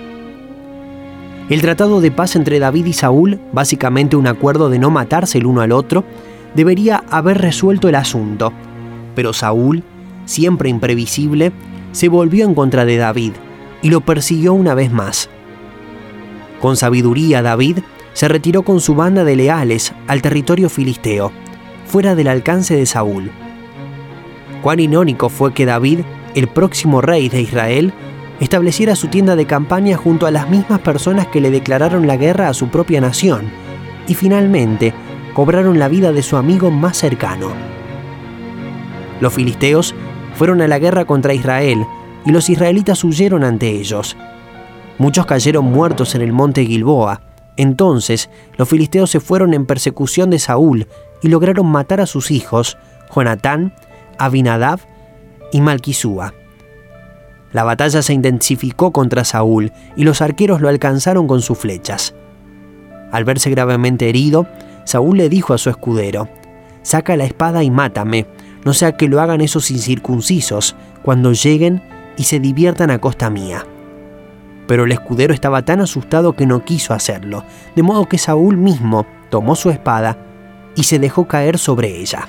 [1.48, 5.46] El tratado de paz entre David y Saúl, básicamente un acuerdo de no matarse el
[5.46, 6.04] uno al otro,
[6.54, 8.52] debería haber resuelto el asunto
[9.14, 9.82] pero Saúl,
[10.24, 11.52] siempre imprevisible,
[11.92, 13.32] se volvió en contra de David
[13.82, 15.28] y lo persiguió una vez más.
[16.60, 17.78] Con sabiduría David
[18.12, 21.32] se retiró con su banda de leales al territorio filisteo,
[21.86, 23.30] fuera del alcance de Saúl.
[24.62, 26.00] Cuán irónico fue que David,
[26.34, 27.92] el próximo rey de Israel,
[28.40, 32.48] estableciera su tienda de campaña junto a las mismas personas que le declararon la guerra
[32.48, 33.50] a su propia nación,
[34.06, 34.92] y finalmente
[35.34, 37.52] cobraron la vida de su amigo más cercano.
[39.20, 39.94] Los filisteos
[40.34, 41.84] fueron a la guerra contra Israel
[42.24, 44.16] y los israelitas huyeron ante ellos.
[44.98, 47.22] Muchos cayeron muertos en el monte Gilboa.
[47.56, 50.88] Entonces los filisteos se fueron en persecución de Saúl
[51.22, 52.78] y lograron matar a sus hijos,
[53.14, 53.74] Jonatán,
[54.18, 54.80] Abinadab
[55.52, 56.34] y Malquisúa.
[57.52, 62.14] La batalla se intensificó contra Saúl y los arqueros lo alcanzaron con sus flechas.
[63.10, 64.46] Al verse gravemente herido,
[64.84, 66.28] Saúl le dijo a su escudero,
[66.82, 68.26] Saca la espada y mátame,
[68.64, 71.82] no sea que lo hagan esos incircuncisos cuando lleguen
[72.16, 73.64] y se diviertan a costa mía.
[74.66, 77.44] Pero el escudero estaba tan asustado que no quiso hacerlo,
[77.74, 80.18] de modo que Saúl mismo tomó su espada
[80.76, 82.28] y se dejó caer sobre ella.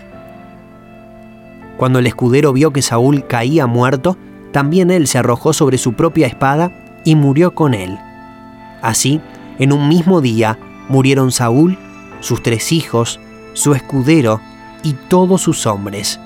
[1.78, 4.18] Cuando el escudero vio que Saúl caía muerto,
[4.52, 6.72] también él se arrojó sobre su propia espada
[7.04, 7.98] y murió con él.
[8.82, 9.22] Así,
[9.60, 10.58] en un mismo día,
[10.90, 11.78] murieron Saúl,
[12.20, 13.20] sus tres hijos,
[13.54, 14.40] su escudero
[14.84, 16.20] y todos sus hombres.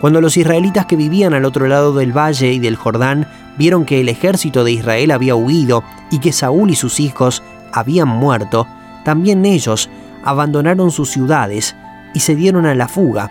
[0.00, 3.26] Cuando los israelitas que vivían al otro lado del valle y del Jordán
[3.58, 8.08] vieron que el ejército de Israel había huido y que Saúl y sus hijos habían
[8.08, 8.66] muerto,
[9.04, 9.90] también ellos
[10.24, 11.74] abandonaron sus ciudades
[12.14, 13.30] y se dieron a la fuga.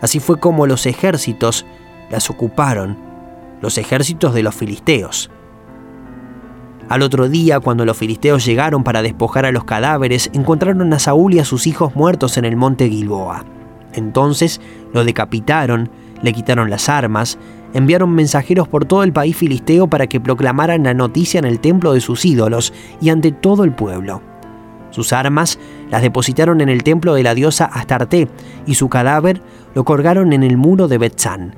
[0.00, 1.64] Así fue como los ejércitos
[2.10, 2.98] las ocuparon,
[3.60, 5.30] los ejércitos de los filisteos.
[6.88, 11.34] Al otro día, cuando los filisteos llegaron para despojar a los cadáveres, encontraron a Saúl
[11.34, 13.44] y a sus hijos muertos en el monte Gilboa.
[13.94, 14.60] Entonces
[14.92, 15.90] lo decapitaron,
[16.22, 17.38] le quitaron las armas,
[17.72, 21.94] enviaron mensajeros por todo el país filisteo para que proclamaran la noticia en el templo
[21.94, 24.20] de sus ídolos y ante todo el pueblo.
[24.90, 25.58] Sus armas
[25.90, 28.28] las depositaron en el templo de la diosa Astarte
[28.66, 29.40] y su cadáver
[29.74, 31.54] lo colgaron en el muro de Betzán.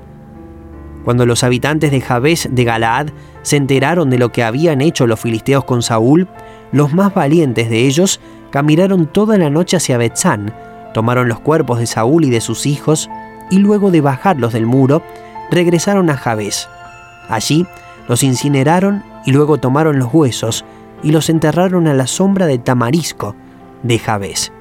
[1.07, 3.07] Cuando los habitantes de Jabes de Galaad
[3.41, 6.27] se enteraron de lo que habían hecho los filisteos con Saúl,
[6.73, 8.19] los más valientes de ellos
[8.51, 10.53] caminaron toda la noche hacia Betzán,
[10.93, 13.09] tomaron los cuerpos de Saúl y de sus hijos,
[13.49, 15.01] y luego de bajarlos del muro,
[15.49, 16.67] regresaron a Jabes.
[17.29, 17.65] Allí
[18.09, 20.65] los incineraron y luego tomaron los huesos
[21.03, 23.33] y los enterraron a la sombra de Tamarisco
[23.81, 24.51] de Jabes.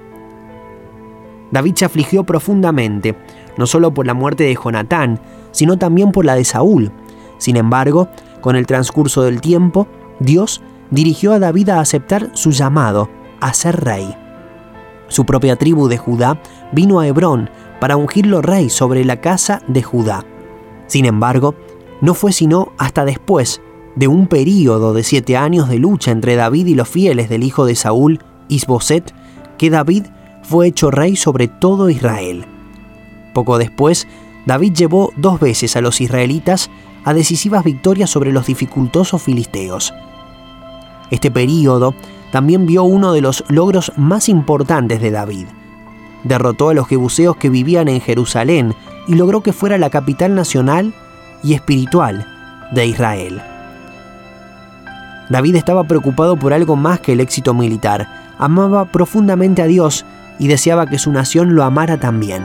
[1.50, 3.16] David se afligió profundamente,
[3.56, 5.18] no solo por la muerte de Jonatán,
[5.57, 6.92] sino también por la de Saúl.
[7.38, 8.09] Sin embargo,
[8.42, 9.88] con el transcurso del tiempo,
[10.21, 13.09] Dios dirigió a David a aceptar su llamado
[13.40, 14.14] a ser rey.
[15.09, 16.42] Su propia tribu de Judá
[16.73, 17.49] vino a Hebrón
[17.81, 20.27] para ungirlo rey sobre la casa de Judá.
[20.88, 21.55] Sin embargo,
[22.03, 23.62] no fue sino hasta después
[23.95, 27.64] de un período de siete años de lucha entre David y los fieles del hijo
[27.64, 29.14] de Saúl, Isboset,
[29.57, 30.05] que David
[30.42, 32.45] fue hecho rey sobre todo Israel.
[33.33, 34.07] Poco después,
[34.46, 36.70] David llevó dos veces a los israelitas
[37.04, 39.92] a decisivas victorias sobre los dificultosos filisteos.
[41.11, 41.94] Este período
[42.32, 45.46] también vio uno de los logros más importantes de David.
[46.24, 48.74] Derrotó a los jebuseos que vivían en Jerusalén
[49.06, 50.94] y logró que fuera la capital nacional
[51.42, 52.26] y espiritual
[52.72, 53.42] de Israel.
[55.28, 58.09] David estaba preocupado por algo más que el éxito militar.
[58.38, 60.04] Amaba profundamente a Dios
[60.38, 62.44] y deseaba que su nación lo amara también.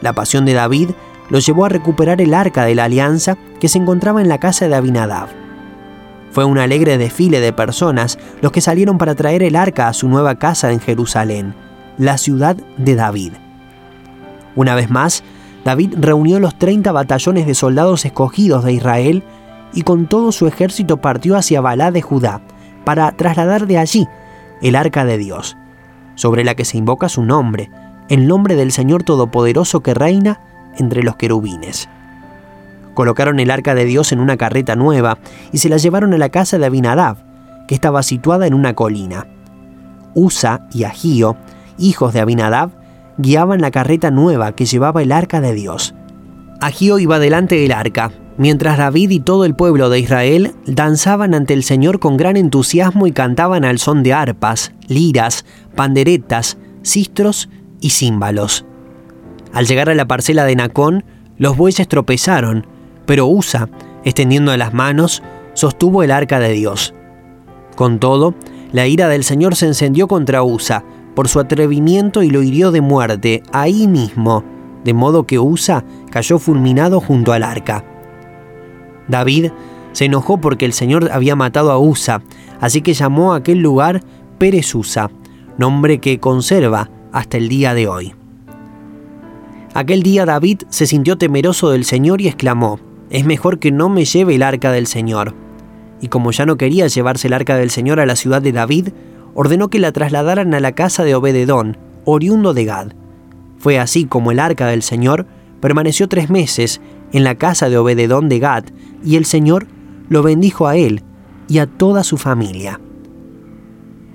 [0.00, 0.90] La pasión de David
[1.32, 4.68] lo llevó a recuperar el arca de la alianza que se encontraba en la casa
[4.68, 5.28] de Abinadab.
[6.30, 10.10] Fue un alegre desfile de personas los que salieron para traer el arca a su
[10.10, 11.54] nueva casa en Jerusalén,
[11.96, 13.32] la ciudad de David.
[14.56, 15.24] Una vez más,
[15.64, 19.22] David reunió los 30 batallones de soldados escogidos de Israel
[19.72, 22.42] y con todo su ejército partió hacia Balá de Judá
[22.84, 24.06] para trasladar de allí
[24.60, 25.56] el arca de Dios,
[26.14, 27.70] sobre la que se invoca su nombre,
[28.10, 31.88] el nombre del Señor Todopoderoso que reina entre los querubines.
[32.94, 35.18] Colocaron el arca de Dios en una carreta nueva
[35.52, 37.16] y se la llevaron a la casa de Abinadab,
[37.66, 39.26] que estaba situada en una colina.
[40.14, 41.36] Usa y Agío,
[41.78, 42.70] hijos de Abinadab,
[43.16, 45.94] guiaban la carreta nueva que llevaba el arca de Dios.
[46.60, 51.54] Agío iba delante del arca, mientras David y todo el pueblo de Israel danzaban ante
[51.54, 57.48] el Señor con gran entusiasmo y cantaban al son de arpas, liras, panderetas, cistros
[57.80, 58.66] y címbalos.
[59.52, 61.04] Al llegar a la parcela de Nacón,
[61.36, 62.66] los bueyes tropezaron,
[63.06, 63.68] pero Usa,
[64.04, 65.22] extendiendo las manos,
[65.54, 66.94] sostuvo el arca de Dios.
[67.76, 68.34] Con todo,
[68.72, 70.84] la ira del Señor se encendió contra Usa
[71.14, 74.44] por su atrevimiento y lo hirió de muerte ahí mismo,
[74.84, 77.84] de modo que Usa cayó fulminado junto al arca.
[79.08, 79.50] David
[79.92, 82.22] se enojó porque el Señor había matado a Usa,
[82.60, 84.02] así que llamó a aquel lugar
[84.38, 85.10] Pérez Usa,
[85.58, 88.14] nombre que conserva hasta el día de hoy.
[89.74, 94.04] Aquel día David se sintió temeroso del Señor y exclamó, es mejor que no me
[94.04, 95.34] lleve el arca del Señor.
[96.02, 98.88] Y como ya no quería llevarse el arca del Señor a la ciudad de David,
[99.34, 102.88] ordenó que la trasladaran a la casa de Obededón, oriundo de Gad.
[103.56, 105.26] Fue así como el arca del Señor
[105.60, 106.82] permaneció tres meses
[107.12, 108.64] en la casa de Obededón de Gad,
[109.02, 109.68] y el Señor
[110.10, 111.02] lo bendijo a él
[111.48, 112.78] y a toda su familia.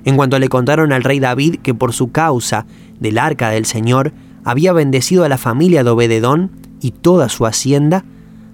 [0.06, 2.68] En cuanto le contaron al rey David que por su causa
[3.00, 4.14] del arca del Señor
[4.48, 8.06] había bendecido a la familia de Obededón y toda su hacienda,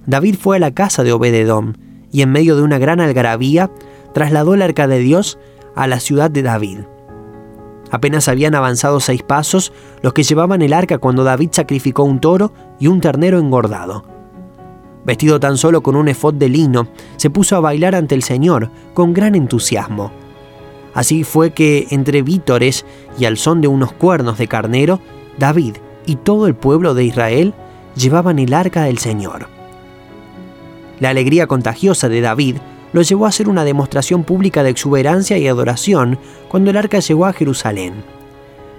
[0.08, 1.74] David fue a la casa de Obededom
[2.12, 3.70] y en medio de una gran algarabía
[4.12, 5.38] trasladó el arca de Dios
[5.76, 6.80] a la ciudad de David.
[7.92, 12.52] Apenas habían avanzado seis pasos los que llevaban el arca cuando David sacrificó un toro
[12.80, 14.04] y un ternero engordado.
[15.06, 18.72] Vestido tan solo con un efod de lino, se puso a bailar ante el Señor
[18.96, 20.12] con gran entusiasmo.
[20.96, 22.84] Así fue que, entre vítores
[23.20, 25.00] y al son de unos cuernos de carnero,
[25.38, 25.76] David
[26.06, 27.54] y todo el pueblo de Israel
[27.96, 29.48] llevaban el arca del Señor.
[31.00, 32.58] La alegría contagiosa de David
[32.94, 37.26] lo llevó a hacer una demostración pública de exuberancia y adoración cuando el arca llegó
[37.26, 37.94] a Jerusalén.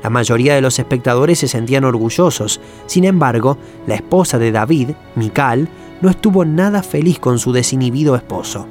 [0.03, 5.69] La mayoría de los espectadores se sentían orgullosos, sin embargo, la esposa de David, Mical,
[6.01, 8.67] no estuvo nada feliz con su desinhibido esposo.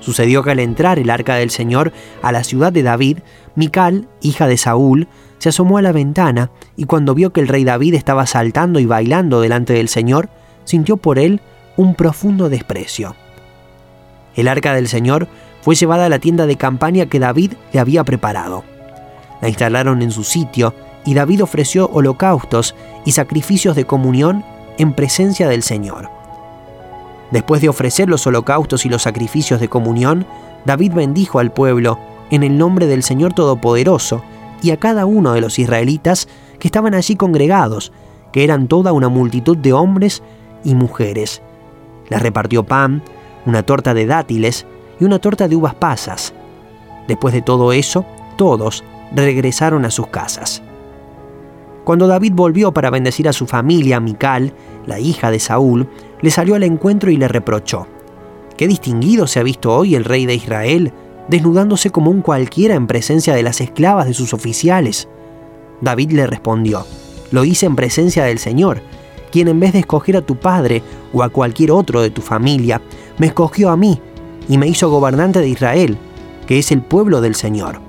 [0.00, 3.18] Sucedió que al entrar el arca del Señor a la ciudad de David,
[3.54, 5.06] Mical, hija de Saúl,
[5.42, 8.86] se asomó a la ventana y cuando vio que el rey David estaba saltando y
[8.86, 10.28] bailando delante del Señor,
[10.62, 11.40] sintió por él
[11.76, 13.16] un profundo desprecio.
[14.36, 15.26] El arca del Señor
[15.60, 18.62] fue llevada a la tienda de campaña que David le había preparado.
[19.40, 24.44] La instalaron en su sitio y David ofreció holocaustos y sacrificios de comunión
[24.78, 26.08] en presencia del Señor.
[27.32, 30.24] Después de ofrecer los holocaustos y los sacrificios de comunión,
[30.66, 31.98] David bendijo al pueblo
[32.30, 34.22] en el nombre del Señor Todopoderoso
[34.62, 37.92] y a cada uno de los israelitas que estaban allí congregados,
[38.32, 40.22] que eran toda una multitud de hombres
[40.64, 41.42] y mujeres.
[42.08, 43.02] Les repartió pan,
[43.44, 44.66] una torta de dátiles
[45.00, 46.32] y una torta de uvas pasas.
[47.08, 48.04] Después de todo eso,
[48.36, 50.62] todos regresaron a sus casas.
[51.84, 54.52] Cuando David volvió para bendecir a su familia, Mical,
[54.86, 55.88] la hija de Saúl,
[56.20, 57.88] le salió al encuentro y le reprochó.
[58.56, 60.92] Qué distinguido se ha visto hoy el rey de Israel,
[61.32, 65.08] desnudándose como un cualquiera en presencia de las esclavas de sus oficiales.
[65.80, 66.84] David le respondió,
[67.30, 68.82] lo hice en presencia del Señor,
[69.30, 72.82] quien en vez de escoger a tu padre o a cualquier otro de tu familia,
[73.16, 73.98] me escogió a mí
[74.46, 75.96] y me hizo gobernante de Israel,
[76.46, 77.80] que es el pueblo del Señor.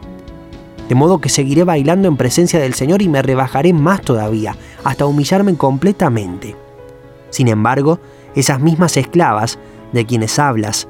[0.87, 5.05] De modo que seguiré bailando en presencia del Señor y me rebajaré más todavía, hasta
[5.05, 6.55] humillarme completamente.
[7.29, 7.99] Sin embargo,
[8.35, 9.59] esas mismas esclavas
[9.91, 10.87] de quienes hablas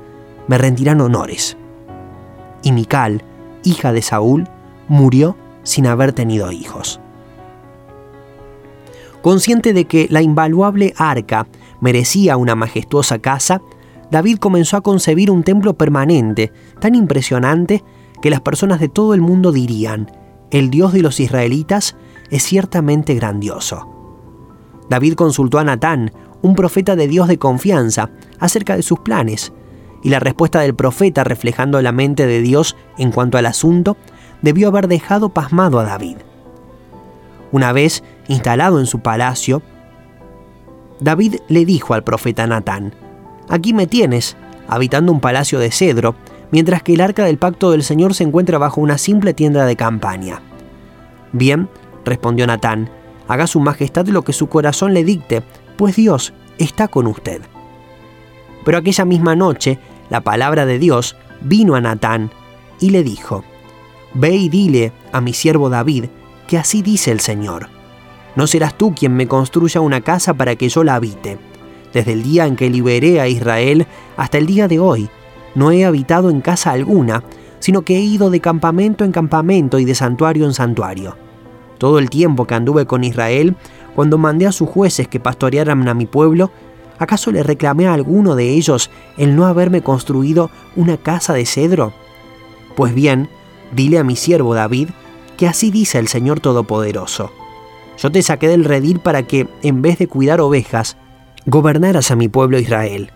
[0.48, 1.58] me rendirán honores.
[2.64, 3.24] Y Mical,
[3.64, 4.48] hija de Saúl,
[4.88, 7.00] murió sin haber tenido hijos.
[9.22, 11.48] Consciente de que la invaluable arca
[11.80, 13.62] merecía una majestuosa casa,
[14.12, 17.84] David comenzó a concebir un templo permanente, tan impresionante
[18.22, 20.12] que las personas de todo el mundo dirían,
[20.52, 21.96] el Dios de los israelitas
[22.30, 23.90] es ciertamente grandioso.
[24.90, 29.54] David consultó a Natán, un profeta de Dios de confianza, acerca de sus planes,
[30.04, 33.98] y la respuesta del profeta reflejando la mente de Dios en cuanto al asunto,
[34.42, 36.18] debió haber dejado pasmado a David.
[37.52, 39.62] Una vez instalado en su palacio,
[41.00, 42.94] David le dijo al profeta Natán,
[43.50, 44.36] Aquí me tienes,
[44.68, 46.16] habitando un palacio de cedro,
[46.52, 49.76] mientras que el arca del pacto del Señor se encuentra bajo una simple tienda de
[49.76, 50.42] campaña.
[51.32, 51.70] Bien,
[52.06, 52.90] respondió Natán,
[53.28, 55.44] haga su majestad lo que su corazón le dicte,
[55.78, 57.42] pues Dios está con usted.
[58.64, 62.32] Pero aquella misma noche, la palabra de Dios vino a Natán
[62.80, 63.44] y le dijo,
[64.14, 66.06] Ve y dile a mi siervo David
[66.48, 67.70] que así dice el Señor.
[68.36, 71.38] No serás tú quien me construya una casa para que yo la habite.
[71.94, 73.88] Desde el día en que liberé a Israel
[74.18, 75.10] hasta el día de hoy,
[75.56, 77.24] no he habitado en casa alguna,
[77.60, 81.16] sino que he ido de campamento en campamento y de santuario en santuario.
[81.78, 83.56] Todo el tiempo que anduve con Israel,
[83.96, 86.52] cuando mandé a sus jueces que pastorearan a mi pueblo,
[87.04, 91.94] ¿acaso le reclamé a alguno de ellos el no haberme construido una casa de cedro?
[92.76, 93.30] Pues bien,
[93.74, 94.90] dile a mi siervo David
[95.38, 97.32] que así dice el Señor Todopoderoso.
[97.98, 100.98] Yo te saqué del redil para que, en vez de cuidar ovejas,
[101.46, 103.12] gobernaras a mi pueblo Israel.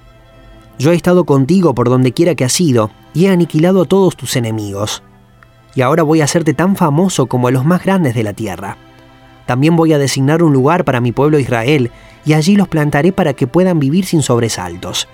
[0.79, 4.15] Yo he estado contigo por donde quiera que has ido, y he aniquilado a todos
[4.15, 5.01] tus enemigos.
[5.73, 8.77] Y ahora voy a hacerte tan famoso como a los más grandes de la tierra.
[9.47, 11.91] También voy a designar un lugar para mi pueblo Israel,
[12.27, 15.07] y allí los plantaré para que puedan vivir sin sobresaltos.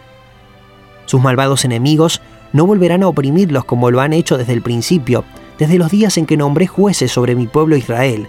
[1.06, 2.21] Sus malvados enemigos
[2.52, 5.23] no volverán a oprimirlos como lo han hecho desde el principio,
[5.58, 8.27] desde los días en que nombré jueces sobre mi pueblo Israel.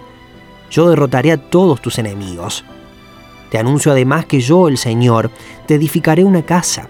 [0.71, 2.63] Yo derrotaré a todos tus enemigos.
[3.51, 5.29] Te anuncio además que yo, el Señor,
[5.65, 6.87] te edificaré una casa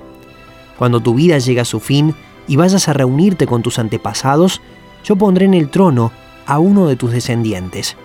[0.77, 2.15] cuando tu vida llegue a su fin
[2.47, 4.61] y vayas a reunirte con tus antepasados,
[5.03, 6.11] yo pondré en el trono
[6.45, 7.95] a uno de tus descendientes,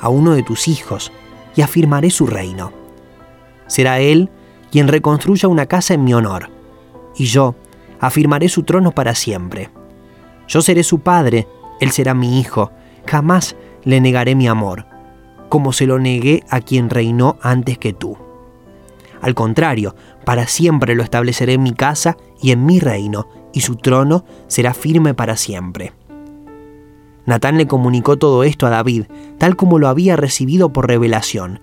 [0.00, 1.12] a uno de tus hijos,
[1.56, 2.81] y afirmaré su reino.
[3.72, 4.28] Será él
[4.70, 6.50] quien reconstruya una casa en mi honor,
[7.16, 7.54] y yo
[8.00, 9.70] afirmaré su trono para siempre.
[10.46, 11.48] Yo seré su padre,
[11.80, 12.70] él será mi hijo,
[13.06, 14.84] jamás le negaré mi amor,
[15.48, 18.18] como se lo negué a quien reinó antes que tú.
[19.22, 19.96] Al contrario,
[20.26, 24.74] para siempre lo estableceré en mi casa y en mi reino, y su trono será
[24.74, 25.94] firme para siempre.
[27.24, 29.04] Natán le comunicó todo esto a David,
[29.38, 31.60] tal como lo había recibido por revelación.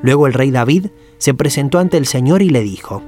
[0.00, 0.86] Luego el rey David
[1.20, 3.02] se presentó ante el Señor y le dijo,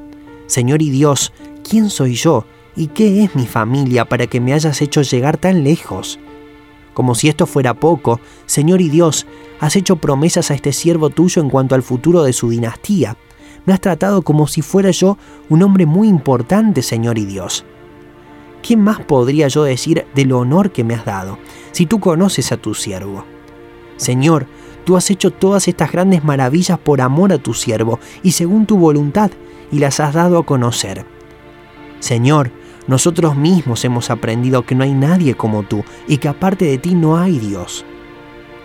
[0.47, 1.33] Señor y Dios,
[1.69, 2.45] ¿quién soy yo
[2.77, 6.21] y qué es mi familia para que me hayas hecho llegar tan lejos?
[6.93, 9.27] Como si esto fuera poco, Señor y Dios,
[9.61, 13.17] has hecho promesas a este siervo tuyo en cuanto al futuro de su dinastía.
[13.65, 15.17] Me has tratado como si fuera yo
[15.49, 17.65] un hombre muy importante, Señor y Dios.
[18.61, 21.39] ¿Qué más podría yo decir del honor que me has dado,
[21.71, 23.25] si tú conoces a tu siervo?
[23.97, 24.47] Señor,
[24.85, 28.77] tú has hecho todas estas grandes maravillas por amor a tu siervo y según tu
[28.77, 29.31] voluntad,
[29.71, 31.07] y las has dado a conocer.
[31.99, 32.51] Señor,
[32.87, 36.95] nosotros mismos hemos aprendido que no hay nadie como tú y que aparte de ti
[36.95, 37.85] no hay Dios.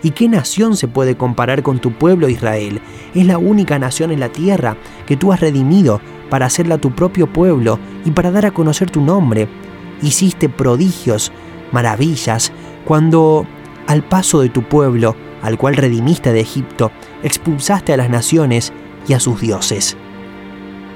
[0.02, 2.80] ¿Y qué nación se puede comparar con tu pueblo Israel?
[3.14, 6.00] Es la única nación en la tierra que tú has redimido
[6.30, 9.48] para hacerla tu propio pueblo y para dar a conocer tu nombre
[10.02, 11.32] hiciste prodigios,
[11.72, 12.52] maravillas,
[12.84, 13.46] cuando
[13.86, 16.90] al paso de tu pueblo, al cual redimiste de Egipto,
[17.22, 18.72] expulsaste a las naciones
[19.06, 19.96] y a sus dioses.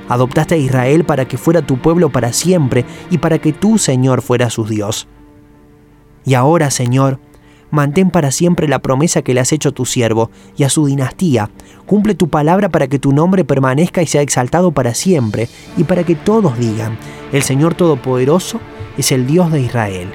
[0.08, 4.22] Adoptaste a Israel para que fuera tu pueblo para siempre y para que tú, Señor,
[4.22, 5.08] fueras su Dios.
[6.24, 7.18] Y ahora, Señor,
[7.70, 10.86] mantén para siempre la promesa que le has hecho a tu siervo y a su
[10.86, 11.50] dinastía.
[11.86, 16.04] Cumple tu palabra para que tu nombre permanezca y sea exaltado para siempre, y para
[16.04, 16.98] que todos digan,
[17.32, 18.60] el Señor Todopoderoso
[18.98, 20.12] es el Dios de Israel.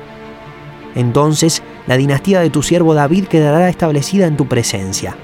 [0.95, 5.15] Entonces la dinastía de tu siervo David quedará establecida en tu presencia.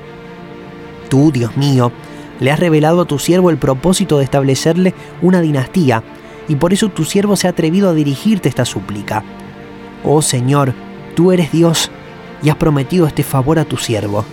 [1.10, 1.92] Tú, Dios mío,
[2.40, 6.04] le has revelado a tu siervo el propósito de establecerle una dinastía,
[6.48, 9.24] y por eso tu siervo se ha atrevido a dirigirte esta súplica.
[10.04, 10.74] Oh Señor,
[11.16, 11.92] tú eres Dios,
[12.42, 14.26] y has prometido este favor a tu siervo.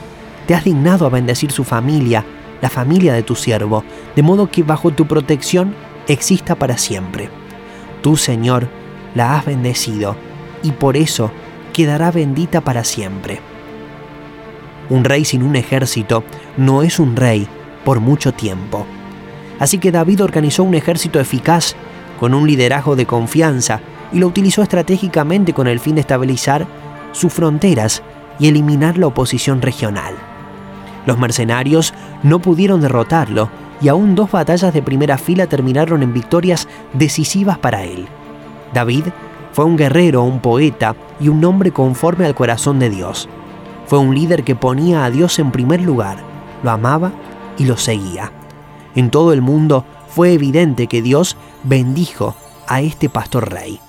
[0.47, 2.25] Te has dignado a bendecir su familia,
[2.61, 3.85] la familia de tu siervo,
[4.17, 5.75] de modo que bajo tu protección
[6.09, 7.29] exista para siempre.
[8.03, 8.69] Tú, Señor,
[9.15, 10.17] la has bendecido
[10.63, 11.31] y por eso
[11.71, 13.41] quedará bendita para siempre.
[14.89, 16.25] Un rey sin un ejército
[16.57, 17.47] no es un rey
[17.85, 18.87] por mucho tiempo.
[19.59, 21.77] Así que David organizó un ejército eficaz,
[22.19, 23.81] con un liderazgo de confianza,
[24.13, 26.67] y lo utilizó estratégicamente con el fin de estabilizar
[27.13, 28.03] sus fronteras
[28.39, 30.15] y eliminar la oposición regional.
[31.07, 33.49] Los mercenarios no pudieron derrotarlo
[33.81, 38.07] y aún dos batallas de primera fila terminaron en victorias decisivas para él.
[38.75, 39.05] David
[39.53, 43.29] fue un guerrero, un poeta y un hombre conforme al corazón de Dios.
[43.87, 46.19] Fue un líder que ponía a Dios en primer lugar,
[46.63, 47.13] lo amaba
[47.59, 48.33] y lo seguía.
[48.95, 52.35] En todo el mundo fue evidente que Dios bendijo
[52.69, 53.81] a este pastor rey.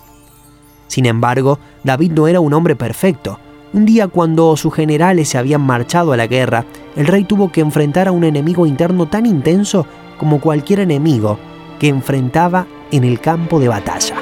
[0.87, 3.39] Sin embargo, David no era un hombre perfecto.
[3.73, 7.61] Un día cuando sus generales se habían marchado a la guerra, el rey tuvo que
[7.61, 9.85] enfrentar a un enemigo interno tan intenso
[10.17, 11.37] como cualquier enemigo
[11.79, 14.20] que enfrentaba en el campo de batalla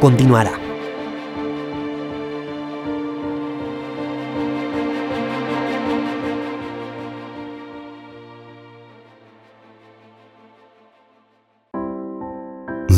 [0.00, 0.52] continuará.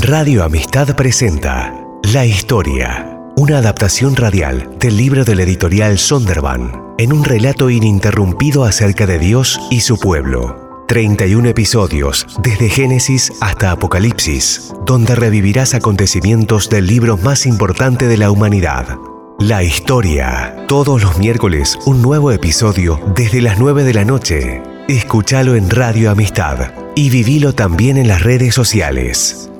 [0.05, 1.75] Radio Amistad presenta
[2.13, 9.07] La Historia, una adaptación radial del libro del editorial Sonderban, en un relato ininterrumpido acerca
[9.07, 10.72] de Dios y su pueblo.
[10.89, 18.31] 31 episodios, desde Génesis hasta Apocalipsis, donde revivirás acontecimientos del libro más importante de la
[18.31, 18.99] humanidad.
[19.39, 20.57] La historia.
[20.69, 24.63] Todos los miércoles un nuevo episodio desde las 9 de la noche.
[24.89, 29.52] Escúchalo en Radio Amistad y vivilo también en las redes sociales.